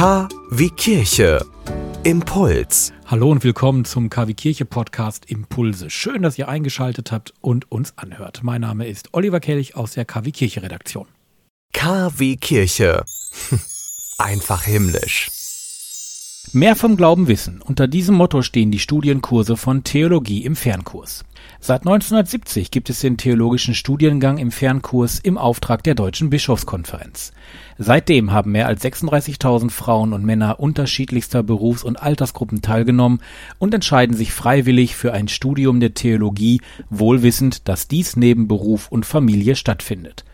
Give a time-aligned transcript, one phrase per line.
[0.00, 1.44] K wie Kirche.
[2.04, 2.90] Impuls.
[3.04, 5.90] Hallo und willkommen zum KW Kirche Podcast Impulse.
[5.90, 8.40] Schön, dass ihr eingeschaltet habt und uns anhört.
[8.42, 11.06] Mein Name ist Oliver Kelch aus der KW Kirche Redaktion.
[11.74, 13.04] KW Kirche.
[14.16, 15.28] Einfach himmlisch.
[16.52, 17.62] Mehr vom Glauben wissen.
[17.62, 21.24] Unter diesem Motto stehen die Studienkurse von Theologie im Fernkurs.
[21.60, 27.32] Seit 1970 gibt es den theologischen Studiengang im Fernkurs im Auftrag der Deutschen Bischofskonferenz.
[27.78, 33.20] Seitdem haben mehr als 36.000 Frauen und Männer unterschiedlichster Berufs- und Altersgruppen teilgenommen
[33.60, 39.06] und entscheiden sich freiwillig für ein Studium der Theologie, wohlwissend, dass dies neben Beruf und
[39.06, 40.24] Familie stattfindet.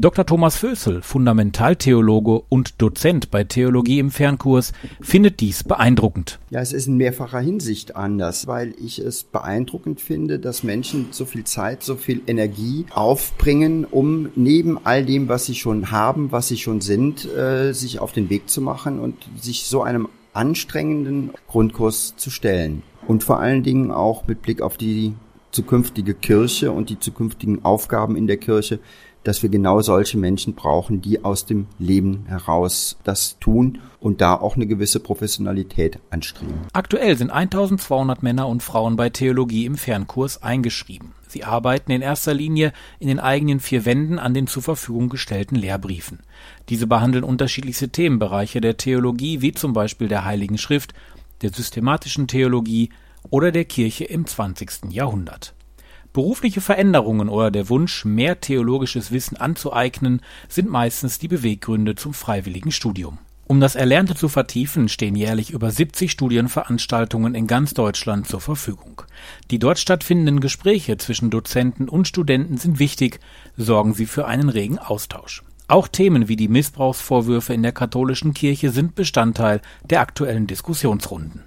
[0.00, 0.24] Dr.
[0.24, 4.72] Thomas Fösel, Fundamentaltheologe und Dozent bei Theologie im Fernkurs,
[5.02, 6.38] findet dies beeindruckend.
[6.48, 11.26] Ja, es ist in mehrfacher Hinsicht anders, weil ich es beeindruckend finde, dass Menschen so
[11.26, 16.48] viel Zeit, so viel Energie aufbringen, um neben all dem, was sie schon haben, was
[16.48, 21.32] sie schon sind, äh, sich auf den Weg zu machen und sich so einem anstrengenden
[21.46, 22.84] Grundkurs zu stellen.
[23.06, 25.12] Und vor allen Dingen auch mit Blick auf die
[25.50, 28.78] zukünftige Kirche und die zukünftigen Aufgaben in der Kirche
[29.24, 34.34] dass wir genau solche Menschen brauchen, die aus dem Leben heraus das tun und da
[34.34, 36.54] auch eine gewisse Professionalität anstreben.
[36.72, 41.12] Aktuell sind 1200 Männer und Frauen bei Theologie im Fernkurs eingeschrieben.
[41.28, 45.54] Sie arbeiten in erster Linie in den eigenen vier Wänden an den zur Verfügung gestellten
[45.54, 46.20] Lehrbriefen.
[46.68, 50.94] Diese behandeln unterschiedlichste Themenbereiche der Theologie, wie zum Beispiel der Heiligen Schrift,
[51.42, 52.90] der systematischen Theologie
[53.28, 54.90] oder der Kirche im 20.
[54.90, 55.54] Jahrhundert.
[56.12, 62.72] Berufliche Veränderungen oder der Wunsch, mehr theologisches Wissen anzueignen, sind meistens die Beweggründe zum freiwilligen
[62.72, 63.18] Studium.
[63.46, 69.02] Um das Erlernte zu vertiefen, stehen jährlich über 70 Studienveranstaltungen in ganz Deutschland zur Verfügung.
[69.50, 73.18] Die dort stattfindenden Gespräche zwischen Dozenten und Studenten sind wichtig,
[73.56, 75.42] sorgen sie für einen regen Austausch.
[75.66, 81.44] Auch Themen wie die Missbrauchsvorwürfe in der katholischen Kirche sind Bestandteil der aktuellen Diskussionsrunden.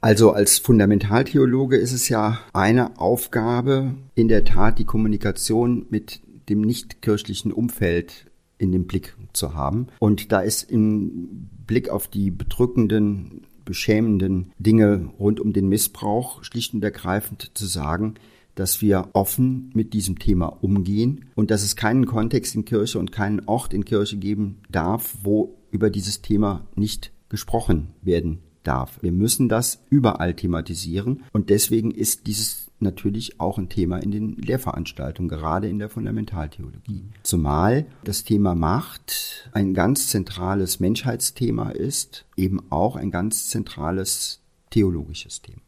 [0.00, 6.60] Also als Fundamentaltheologe ist es ja eine Aufgabe, in der Tat die Kommunikation mit dem
[6.60, 8.26] nichtkirchlichen Umfeld
[8.58, 9.88] in den Blick zu haben.
[9.98, 16.74] Und da ist im Blick auf die bedrückenden, beschämenden Dinge rund um den Missbrauch schlicht
[16.74, 18.14] und ergreifend zu sagen,
[18.54, 23.12] dass wir offen mit diesem Thema umgehen und dass es keinen Kontext in Kirche und
[23.12, 28.98] keinen Ort in Kirche geben darf, wo über dieses Thema nicht gesprochen werden darf.
[29.00, 34.36] Wir müssen das überall thematisieren und deswegen ist dieses natürlich auch ein Thema in den
[34.36, 37.06] Lehrveranstaltungen, gerade in der Fundamentaltheologie.
[37.22, 44.40] Zumal das Thema Macht ein ganz zentrales Menschheitsthema ist, eben auch ein ganz zentrales
[44.70, 45.62] theologisches Thema.